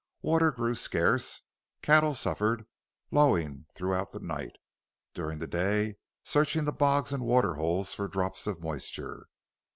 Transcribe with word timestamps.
Water 0.23 0.49
grew 0.49 0.73
scarce; 0.73 1.41
cattle 1.83 2.15
suffered, 2.15 2.65
lowing 3.11 3.67
throughout 3.75 4.11
the 4.11 4.19
night, 4.19 4.55
during 5.13 5.37
the 5.37 5.45
day 5.45 5.97
searching 6.23 6.65
the 6.65 6.73
bogs 6.73 7.13
and 7.13 7.23
water 7.23 7.53
holes 7.53 7.93
for 7.93 8.07
drops 8.07 8.47
of 8.47 8.61
moisture. 8.63 9.27